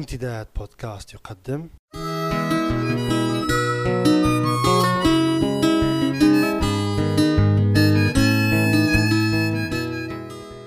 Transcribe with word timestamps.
امتداد 0.00 0.46
بودكاست 0.56 1.14
يقدم. 1.14 1.68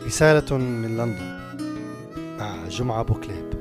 رسالة 0.05 0.57
من 0.57 0.97
لندن. 0.97 1.39
مع 2.39 2.67
جمعة 2.67 3.04
بوكليب. 3.04 3.54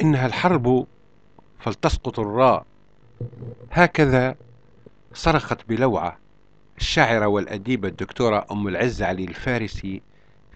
إنها 0.00 0.26
الحرب 0.26 0.86
فلتسقط 1.58 2.20
الراء. 2.20 2.66
هكذا 3.70 4.34
صرخت 5.14 5.68
بلوعة 5.68 6.18
الشاعرة 6.78 7.26
والأديبة 7.26 7.88
الدكتورة 7.88 8.46
أم 8.50 8.68
العز 8.68 9.02
علي 9.02 9.24
الفارسي 9.24 10.02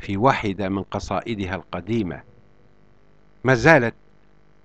في 0.00 0.16
واحدة 0.16 0.68
من 0.68 0.82
قصائدها 0.82 1.54
القديمة. 1.54 2.22
ما 3.44 3.54
زالت 3.54 3.94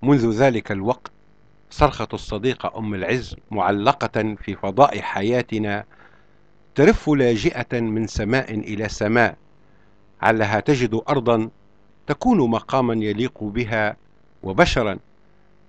منذ 0.02 0.30
ذلك 0.30 0.72
الوقت 0.72 1.10
صرخة 1.70 2.08
الصديقة 2.12 2.78
أم 2.78 2.94
العز 2.94 3.36
معلقة 3.50 4.36
في 4.42 4.54
فضاء 4.54 5.00
حياتنا 5.00 5.84
ترف 6.74 7.08
لاجئة 7.08 7.80
من 7.80 8.06
سماء 8.06 8.54
إلى 8.54 8.88
سماء 8.88 9.36
علها 10.22 10.60
تجد 10.60 11.00
أرضا 11.08 11.50
تكون 12.06 12.50
مقاما 12.50 12.94
يليق 12.94 13.44
بها 13.44 13.96
وبشرا. 14.42 14.98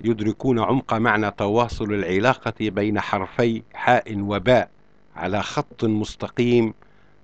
يدركون 0.02 0.60
عمق 0.60 0.94
معنى 0.94 1.32
تواصل 1.32 1.94
العلاقة 1.94 2.54
بين 2.60 3.00
حرفي 3.00 3.64
حاء 3.74 4.18
وباء 4.20 4.70
على 5.16 5.44
خط 5.44 5.86
مستقيم 5.86 6.74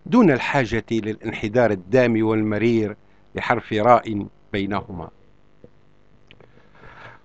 دون 0.05 0.31
الحاجة 0.31 0.85
للانحدار 0.91 1.71
الدامي 1.71 2.23
والمرير 2.23 2.95
لحرف 3.35 3.73
راء 3.73 4.27
بينهما. 4.53 5.09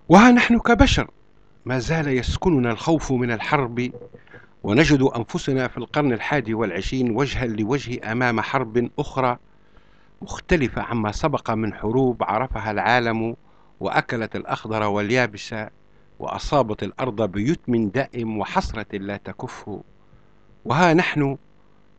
وها 0.08 0.30
نحن 0.30 0.58
كبشر 0.58 1.10
ما 1.64 1.78
زال 1.78 2.08
يسكننا 2.08 2.70
الخوف 2.70 3.12
من 3.12 3.30
الحرب 3.30 3.90
ونجد 4.62 5.02
أنفسنا 5.02 5.68
في 5.68 5.78
القرن 5.78 6.12
الحادي 6.12 6.54
والعشرين 6.54 7.10
وجها 7.16 7.46
لوجه 7.46 8.12
أمام 8.12 8.40
حرب 8.40 8.90
أخرى 8.98 9.38
مختلفة 10.22 10.82
عما 10.82 11.12
سبق 11.12 11.50
من 11.50 11.74
حروب 11.74 12.22
عرفها 12.22 12.70
العالم 12.70 13.36
وأكلت 13.80 14.36
الأخضر 14.36 14.82
واليابس 14.82 15.54
وأصابت 16.18 16.82
الأرض 16.82 17.22
بيتم 17.22 17.88
دائم 17.88 18.38
وحسرة 18.38 18.96
لا 18.96 19.16
تكف 19.16 19.70
وها 20.64 20.94
نحن 20.94 21.36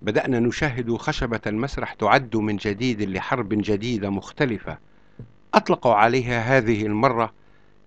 بدأنا 0.01 0.39
نشاهد 0.39 0.95
خشبة 0.95 1.39
المسرح 1.47 1.93
تعد 1.93 2.35
من 2.35 2.55
جديد 2.55 3.01
لحرب 3.01 3.49
جديدة 3.49 4.09
مختلفة. 4.09 4.77
أطلقوا 5.53 5.93
عليها 5.93 6.39
هذه 6.39 6.85
المرة 6.85 7.33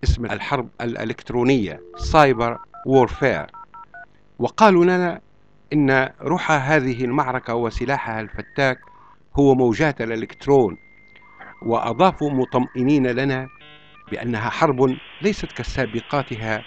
اسم 0.05 0.25
الحرب 0.25 0.69
الإلكترونية 0.81 1.81
cyber 1.97 2.59
warfare 2.87 3.47
وقالوا 4.39 4.85
لنا 4.85 5.21
إن 5.73 6.09
روح 6.21 6.51
هذه 6.51 7.05
المعركة 7.05 7.55
وسلاحها 7.55 8.21
الفتاك 8.21 8.79
هو 9.39 9.55
موجات 9.55 10.01
الإلكترون 10.01 10.77
وأضافوا 11.63 12.31
مطمئنين 12.31 13.07
لنا 13.07 13.49
بأنها 14.13 14.51
حرب 14.51 14.97
ليست 15.23 15.53
كسابقاتها 15.53 16.65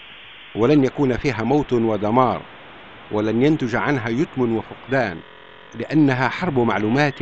ولن 0.55 0.83
يكون 0.83 1.17
فيها 1.17 1.43
موت 1.43 1.73
ودمار 1.73 2.41
ولن 3.11 3.41
ينتج 3.41 3.75
عنها 3.75 4.09
يتم 4.09 4.55
وفقدان 4.55 5.17
لأنها 5.75 6.29
حرب 6.29 6.59
معلومات 6.59 7.19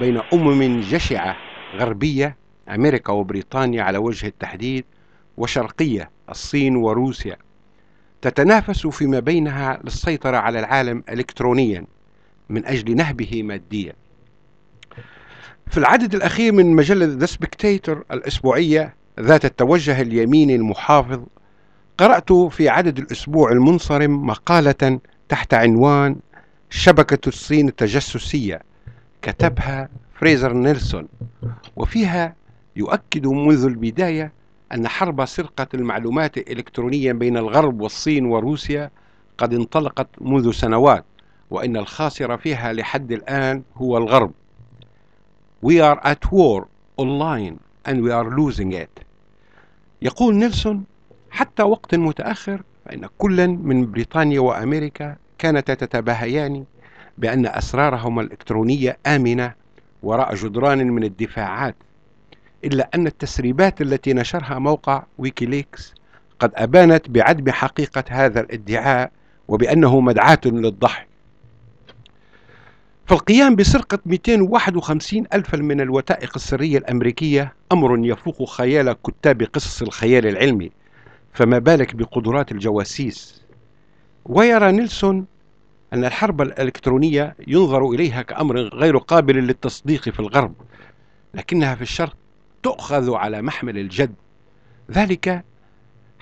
بين 0.00 0.20
أمم 0.32 0.80
جشعة 0.80 1.36
غربية 1.74 2.36
أمريكا 2.68 3.12
وبريطانيا 3.12 3.82
على 3.82 3.98
وجه 3.98 4.26
التحديد 4.26 4.84
وشرقية 5.36 6.10
الصين 6.30 6.76
وروسيا. 6.76 7.36
تتنافس 8.22 8.86
فيما 8.86 9.20
بينها 9.20 9.80
للسيطرة 9.84 10.36
على 10.36 10.58
العالم 10.58 11.04
إلكترونيا 11.08 11.86
من 12.48 12.66
أجل 12.66 12.96
نهبه 12.96 13.42
ماديا. 13.42 13.92
في 15.66 15.78
العدد 15.78 16.14
الأخير 16.14 16.52
من 16.52 16.76
مجلة 16.76 17.26
The 17.26 17.30
Spectator 17.30 17.96
الأسبوعية 18.12 18.96
ذات 19.20 19.44
التوجه 19.44 20.00
اليميني 20.00 20.54
المحافظ 20.54 21.20
قرأت 21.98 22.32
في 22.32 22.68
عدد 22.68 22.98
الأسبوع 22.98 23.52
المنصرم 23.52 24.26
مقالة 24.26 25.00
تحت 25.28 25.54
عنوان 25.54 26.16
شبكة 26.70 27.28
الصين 27.28 27.68
التجسسية 27.68 28.62
كتبها 29.22 29.88
فريزر 30.14 30.52
نيلسون 30.52 31.08
وفيها 31.76 32.34
يؤكد 32.76 33.26
منذ 33.26 33.64
البداية 33.64 34.32
أن 34.72 34.88
حرب 34.88 35.24
سرقة 35.24 35.66
المعلومات 35.74 36.38
الإلكترونية 36.38 37.12
بين 37.12 37.36
الغرب 37.36 37.80
والصين 37.80 38.26
وروسيا 38.26 38.90
قد 39.38 39.54
انطلقت 39.54 40.08
منذ 40.20 40.52
سنوات 40.52 41.04
وإن 41.50 41.76
الخاسر 41.76 42.36
فيها 42.36 42.72
لحد 42.72 43.12
الآن 43.12 43.62
هو 43.76 43.96
الغرب. 43.98 44.32
We 45.66 45.80
are 45.80 46.00
at 46.04 46.32
war 46.32 46.68
online 46.98 47.58
and 47.86 48.02
we 48.02 48.10
are 48.10 48.30
losing 48.30 48.72
it. 48.72 49.05
يقول 50.02 50.34
نيلسون 50.34 50.84
حتى 51.30 51.62
وقت 51.62 51.94
متأخر 51.94 52.62
فإن 52.84 53.08
كلا 53.18 53.46
من 53.46 53.90
بريطانيا 53.90 54.40
وأمريكا 54.40 55.16
كانتا 55.38 55.74
تتباهيان 55.74 56.64
بأن 57.18 57.46
أسرارهما 57.46 58.22
الإلكترونية 58.22 58.98
آمنة 59.06 59.52
وراء 60.02 60.34
جدران 60.34 60.86
من 60.90 61.04
الدفاعات 61.04 61.76
إلا 62.64 62.90
أن 62.94 63.06
التسريبات 63.06 63.80
التي 63.80 64.12
نشرها 64.12 64.58
موقع 64.58 65.02
ويكيليكس 65.18 65.94
قد 66.38 66.50
أبانت 66.54 67.10
بعدم 67.10 67.52
حقيقة 67.52 68.04
هذا 68.08 68.40
الادعاء 68.40 69.10
وبأنه 69.48 70.00
مدعاة 70.00 70.40
للضحك. 70.44 71.06
فالقيام 73.06 73.56
بسرقة 73.56 73.98
251 74.06 75.24
ألفا 75.34 75.56
من 75.56 75.80
الوثائق 75.80 76.32
السرية 76.36 76.78
الأمريكية 76.78 77.54
أمر 77.72 78.06
يفوق 78.06 78.48
خيال 78.48 78.92
كتاب 78.92 79.42
قصص 79.42 79.82
الخيال 79.82 80.26
العلمي. 80.26 80.70
فما 81.32 81.58
بالك 81.58 81.94
بقدرات 81.94 82.52
الجواسيس؟ 82.52 83.42
ويرى 84.24 84.72
نيلسون 84.72 85.26
أن 85.92 86.04
الحرب 86.04 86.42
الإلكترونية 86.42 87.36
ينظر 87.46 87.90
إليها 87.90 88.22
كأمر 88.22 88.60
غير 88.60 88.98
قابل 88.98 89.34
للتصديق 89.36 90.02
في 90.02 90.20
الغرب 90.20 90.54
لكنها 91.34 91.74
في 91.74 91.82
الشرق 91.82 92.16
تؤخذ 92.62 93.14
على 93.14 93.42
محمل 93.42 93.78
الجد. 93.78 94.14
ذلك 94.90 95.44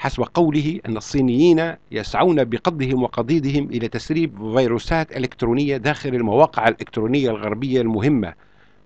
حسب 0.05 0.23
قوله 0.35 0.81
أن 0.87 0.97
الصينيين 0.97 1.75
يسعون 1.91 2.45
بقضهم 2.45 3.03
وقضيضهم 3.03 3.65
إلى 3.65 3.89
تسريب 3.89 4.57
فيروسات 4.57 5.17
إلكترونية 5.17 5.77
داخل 5.77 6.15
المواقع 6.15 6.69
الإلكترونية 6.69 7.31
الغربية 7.31 7.81
المهمة 7.81 8.35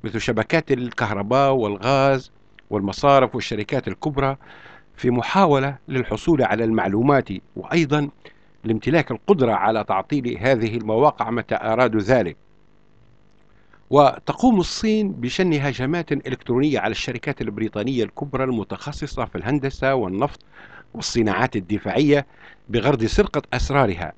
مثل 0.05 0.21
شبكات 0.21 0.73
الكهرباء 0.73 1.53
والغاز 1.53 2.31
والمصارف 2.71 3.35
والشركات 3.35 3.89
الكبرى 3.89 4.37
في 4.97 5.11
محاولة 5.11 5.77
للحصول 5.89 6.43
على 6.43 6.65
المعلومات 6.65 7.29
وأيضا 7.57 8.09
لامتلاك 8.65 9.11
القدرة 9.11 9.53
على 9.53 9.85
تعطيل 9.85 10.39
هذه 10.41 10.77
المواقع 10.77 11.31
متى 11.31 11.55
أرادوا 11.55 12.01
ذلك. 12.01 12.37
وتقوم 13.91 14.61
الصين 14.61 15.13
بشن 15.13 15.53
هجمات 15.53 16.13
إلكترونية 16.13 16.79
على 16.79 16.91
الشركات 16.91 17.41
البريطانية 17.41 18.05
الكبرى 18.05 18.45
المتخصصة 18.45 19.25
في 19.25 19.39
الهندسة 19.39 19.95
والنفط 19.95 20.41
والصناعات 20.95 21.57
الدفاعية 21.57 22.27
بغرض 22.69 23.05
سرقة 23.05 23.43
أسرارها 23.53 24.13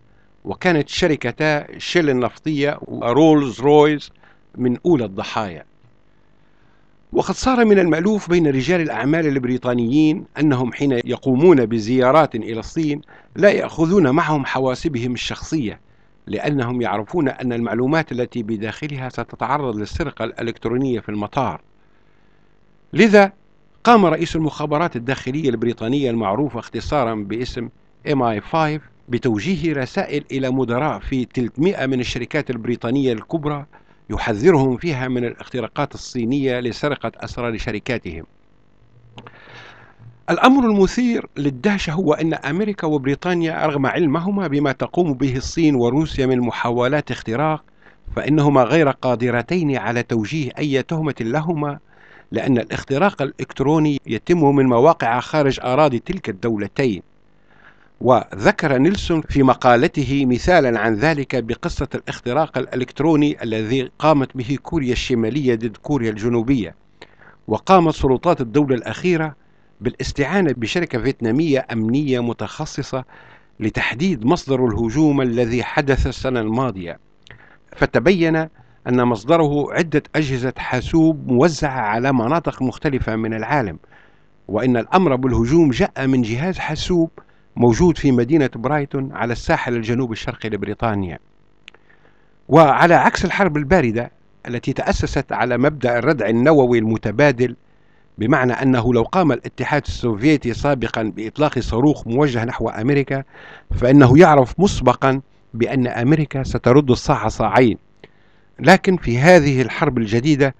وكانت 0.44 0.88
شركتا 0.88 1.78
شيل 1.78 2.10
النفطية 2.10 2.78
ورولز 2.82 3.60
رويس 3.60 4.10
من 4.58 4.76
أولى 4.86 5.04
الضحايا. 5.04 5.64
وقد 7.12 7.34
صار 7.34 7.64
من 7.64 7.78
المألوف 7.78 8.30
بين 8.30 8.46
رجال 8.46 8.80
الأعمال 8.80 9.26
البريطانيين 9.26 10.24
أنهم 10.38 10.72
حين 10.72 10.92
يقومون 10.92 11.66
بزيارات 11.66 12.34
إلى 12.34 12.60
الصين 12.60 13.00
لا 13.36 13.50
يأخذون 13.50 14.10
معهم 14.10 14.46
حواسبهم 14.46 15.12
الشخصية 15.12 15.80
لأنهم 16.26 16.82
يعرفون 16.82 17.28
أن 17.28 17.52
المعلومات 17.52 18.12
التي 18.12 18.42
بداخلها 18.42 19.08
ستتعرض 19.08 19.76
للسرقة 19.76 20.24
الإلكترونية 20.24 21.00
في 21.00 21.08
المطار. 21.08 21.60
لذا 22.92 23.32
قام 23.84 24.06
رئيس 24.06 24.36
المخابرات 24.36 24.96
الداخلية 24.96 25.48
البريطانية 25.48 26.10
المعروفة 26.10 26.58
اختصارا 26.58 27.14
باسم 27.14 27.68
MI5 28.08 28.56
بتوجيه 29.08 29.72
رسائل 29.72 30.24
إلى 30.32 30.50
مدراء 30.50 30.98
في 30.98 31.26
300 31.34 31.86
من 31.86 32.00
الشركات 32.00 32.50
البريطانية 32.50 33.12
الكبرى 33.12 33.66
يحذرهم 34.10 34.76
فيها 34.76 35.08
من 35.08 35.24
الاختراقات 35.24 35.94
الصينية 35.94 36.60
لسرقة 36.60 37.12
أسرار 37.16 37.58
شركاتهم. 37.58 38.24
الأمر 40.30 40.64
المثير 40.70 41.26
للدهشة 41.36 41.92
هو 41.92 42.12
أن 42.12 42.34
أمريكا 42.34 42.86
وبريطانيا 42.86 43.66
رغم 43.66 43.86
علمهما 43.86 44.46
بما 44.46 44.72
تقوم 44.72 45.14
به 45.14 45.36
الصين 45.36 45.74
وروسيا 45.74 46.26
من 46.26 46.40
محاولات 46.40 47.10
اختراق 47.10 47.64
فإنهما 48.16 48.62
غير 48.62 48.90
قادرتين 48.90 49.76
على 49.76 50.02
توجيه 50.02 50.50
أي 50.58 50.82
تهمة 50.82 51.14
لهما 51.20 51.78
لأن 52.32 52.58
الاختراق 52.58 53.22
الإلكتروني 53.22 54.00
يتم 54.06 54.56
من 54.56 54.66
مواقع 54.66 55.20
خارج 55.20 55.60
أراضي 55.60 55.98
تلك 55.98 56.28
الدولتين. 56.28 57.02
وذكر 58.00 58.78
نيلسون 58.78 59.20
في 59.20 59.42
مقالته 59.42 60.26
مثالا 60.26 60.80
عن 60.80 60.94
ذلك 60.94 61.44
بقصة 61.44 61.88
الاختراق 61.94 62.58
الإلكتروني 62.58 63.42
الذي 63.42 63.90
قامت 63.98 64.36
به 64.36 64.58
كوريا 64.62 64.92
الشمالية 64.92 65.54
ضد 65.54 65.76
كوريا 65.76 66.10
الجنوبية. 66.10 66.74
وقامت 67.48 67.94
سلطات 67.94 68.40
الدولة 68.40 68.74
الأخيرة 68.74 69.36
بالاستعانة 69.80 70.52
بشركة 70.52 71.02
فيتنامية 71.02 71.66
أمنية 71.72 72.20
متخصصة 72.20 73.04
لتحديد 73.60 74.24
مصدر 74.24 74.66
الهجوم 74.66 75.20
الذي 75.20 75.62
حدث 75.62 76.06
السنة 76.06 76.40
الماضية. 76.40 76.98
فتبين 77.76 78.48
أن 78.88 79.04
مصدره 79.04 79.72
عدة 79.72 80.02
أجهزة 80.16 80.52
حاسوب 80.56 81.32
موزعة 81.32 81.80
على 81.80 82.12
مناطق 82.12 82.62
مختلفة 82.62 83.16
من 83.16 83.34
العالم 83.34 83.78
وإن 84.48 84.76
الأمر 84.76 85.16
بالهجوم 85.16 85.70
جاء 85.70 86.06
من 86.06 86.22
جهاز 86.22 86.58
حاسوب 86.58 87.10
موجود 87.56 87.98
في 87.98 88.12
مدينة 88.12 88.50
برايتون 88.54 89.12
على 89.12 89.32
الساحل 89.32 89.76
الجنوب 89.76 90.12
الشرقي 90.12 90.48
لبريطانيا. 90.48 91.18
وعلى 92.48 92.94
عكس 92.94 93.24
الحرب 93.24 93.56
الباردة 93.56 94.10
التي 94.48 94.72
تأسست 94.72 95.32
على 95.32 95.58
مبدأ 95.58 95.98
الردع 95.98 96.28
النووي 96.28 96.78
المتبادل 96.78 97.56
بمعنى 98.18 98.52
أنه 98.52 98.94
لو 98.94 99.02
قام 99.02 99.32
الاتحاد 99.32 99.82
السوفيتي 99.86 100.54
سابقا 100.54 101.02
بإطلاق 101.02 101.58
صاروخ 101.58 102.06
موجه 102.06 102.44
نحو 102.44 102.68
أمريكا 102.68 103.24
فإنه 103.74 104.18
يعرف 104.18 104.60
مسبقا 104.60 105.20
بأن 105.54 105.86
أمريكا 105.86 106.42
سترد 106.42 106.90
الصاع 106.90 107.28
صاعين. 107.28 107.89
لكن 108.60 108.96
في 108.96 109.18
هذه 109.18 109.62
الحرب 109.62 109.98
الجديدة 109.98 110.54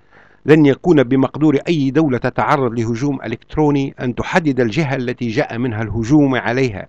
لن 0.47 0.67
يكون 0.67 1.03
بمقدور 1.03 1.59
أي 1.69 1.91
دولة 1.91 2.19
تتعرض 2.19 2.79
لهجوم 2.79 3.19
إلكتروني 3.25 3.95
أن 4.01 4.15
تحدد 4.15 4.61
الجهة 4.61 4.97
التي 4.97 5.29
جاء 5.29 5.59
منها 5.59 5.83
الهجوم 5.83 6.35
عليها 6.35 6.89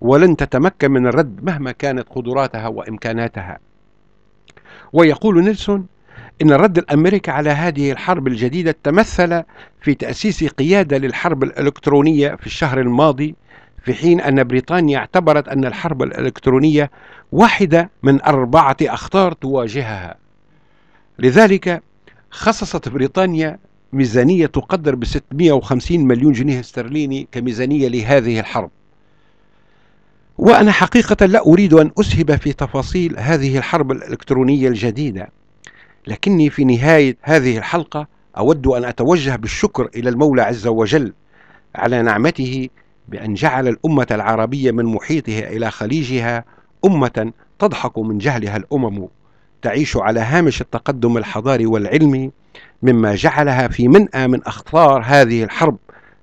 ولن 0.00 0.36
تتمكن 0.36 0.90
من 0.90 1.06
الرد 1.06 1.44
مهما 1.44 1.72
كانت 1.72 2.08
قدراتها 2.10 2.68
وإمكاناتها. 2.68 3.58
ويقول 4.92 5.44
نيلسون 5.44 5.86
إن 6.42 6.52
الرد 6.52 6.78
الأمريكي 6.78 7.30
على 7.30 7.50
هذه 7.50 7.92
الحرب 7.92 8.26
الجديدة 8.28 8.76
تمثل 8.82 9.42
في 9.80 9.94
تأسيس 9.94 10.44
قيادة 10.44 10.98
للحرب 10.98 11.42
الإلكترونية 11.42 12.34
في 12.34 12.46
الشهر 12.46 12.80
الماضي 12.80 13.34
في 13.82 13.94
حين 13.94 14.20
أن 14.20 14.44
بريطانيا 14.44 14.98
اعتبرت 14.98 15.48
أن 15.48 15.64
الحرب 15.64 16.02
الإلكترونية 16.02 16.90
واحدة 17.32 17.90
من 18.02 18.22
أربعة 18.22 18.76
أخطار 18.82 19.32
تواجهها. 19.32 20.23
لذلك 21.18 21.82
خصصت 22.30 22.88
بريطانيا 22.88 23.58
ميزانية 23.92 24.46
تقدر 24.46 24.94
ب 24.94 25.04
650 25.04 26.00
مليون 26.00 26.32
جنيه 26.32 26.60
استرليني 26.60 27.28
كميزانية 27.32 27.88
لهذه 27.88 28.40
الحرب. 28.40 28.70
وأنا 30.38 30.72
حقيقة 30.72 31.26
لا 31.26 31.46
أريد 31.46 31.74
أن 31.74 31.90
أسهب 32.00 32.36
في 32.36 32.52
تفاصيل 32.52 33.18
هذه 33.18 33.58
الحرب 33.58 33.92
الإلكترونية 33.92 34.68
الجديدة 34.68 35.28
لكني 36.06 36.50
في 36.50 36.64
نهاية 36.64 37.16
هذه 37.22 37.58
الحلقة 37.58 38.06
أود 38.38 38.66
أن 38.66 38.84
أتوجه 38.84 39.36
بالشكر 39.36 39.88
إلى 39.96 40.08
المولى 40.10 40.42
عز 40.42 40.66
وجل 40.66 41.12
على 41.74 42.02
نعمته 42.02 42.68
بأن 43.08 43.34
جعل 43.34 43.68
الأمة 43.68 44.06
العربية 44.10 44.70
من 44.70 44.84
محيطها 44.84 45.48
إلى 45.48 45.70
خليجها 45.70 46.44
أمة 46.84 47.32
تضحك 47.58 47.98
من 47.98 48.18
جهلها 48.18 48.56
الأمم. 48.56 49.08
تعيش 49.64 49.96
على 49.96 50.20
هامش 50.20 50.60
التقدم 50.60 51.16
الحضاري 51.16 51.66
والعلمي 51.66 52.30
مما 52.82 53.14
جعلها 53.14 53.68
في 53.68 53.88
منأى 53.88 54.26
من 54.26 54.42
أخطار 54.42 55.02
هذه 55.06 55.44
الحرب 55.44 55.76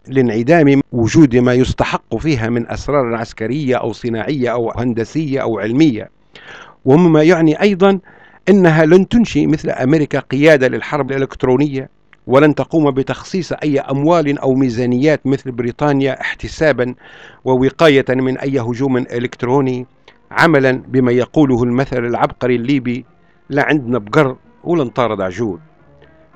لانعدام 0.07 0.81
وجود 0.91 1.35
ما 1.35 1.53
يستحق 1.53 2.17
فيها 2.17 2.49
من 2.49 2.71
أسرار 2.71 3.15
عسكرية 3.15 3.75
أو 3.75 3.93
صناعية 3.93 4.51
أو 4.51 4.71
هندسية 4.71 5.41
أو 5.41 5.59
علمية. 5.59 6.09
ومما 6.85 7.23
يعني 7.23 7.61
أيضا 7.61 7.99
أنها 8.49 8.85
لن 8.85 9.07
تنشئ 9.07 9.45
مثل 9.45 9.69
أمريكا 9.69 10.19
قيادة 10.19 10.67
للحرب 10.67 11.11
الإلكترونية 11.11 11.89
ولن 12.27 12.55
تقوم 12.55 12.91
بتخصيص 12.91 13.53
أي 13.53 13.79
أموال 13.79 14.37
أو 14.39 14.53
ميزانيات 14.53 15.27
مثل 15.27 15.51
بريطانيا 15.51 16.21
احتسابا 16.21 16.95
ووقاية 17.45 18.05
من 18.09 18.37
أي 18.37 18.59
هجوم 18.59 18.97
إلكتروني 18.97 19.85
عملا 20.31 20.71
بما 20.71 21.11
يقوله 21.11 21.63
المثل 21.63 22.05
العبقري 22.05 22.55
الليبي 22.55 23.05
لا 23.51 23.65
عندنا 23.65 23.97
بقر 23.97 24.35
ولا 24.63 24.83
نطارد 24.83 25.21
عجول. 25.21 25.59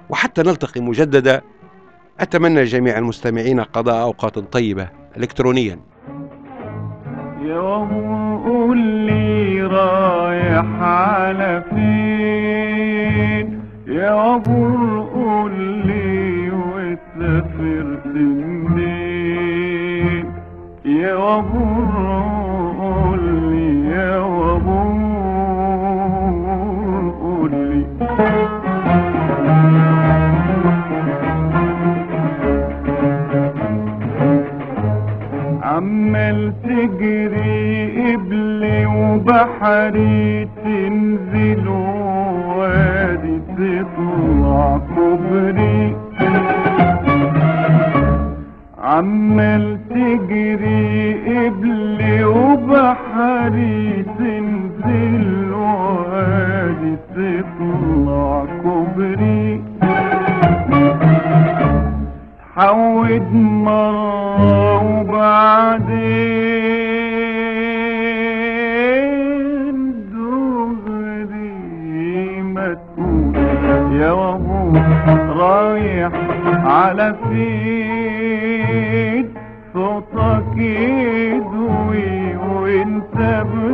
وحتى 0.09 0.41
نلتقي 0.41 0.81
مجددا 0.81 1.41
أتمنى 2.19 2.63
جميع 2.63 2.97
المستمعين 2.97 3.59
قضاء 3.59 4.01
أوقات 4.01 4.39
طيبة 4.39 4.89
إلكترونيا. 5.17 5.79
يا 7.41 7.61
قول 8.45 8.77
لي 8.77 9.61
رايح 9.61 10.65
على 10.81 11.63
فين؟ 11.69 13.61
يا 13.87 14.37
قول 14.37 15.51
لي 15.87 16.51
وسافرت 16.51 18.05
منين 18.67 20.25
يا 20.85 21.15
قول 21.15 22.14
على 76.65 77.15
فين 77.29 79.25
صوتك 79.73 80.57
يدوي 80.57 82.35
وانت 82.35 83.17
بتسوي 83.17 83.64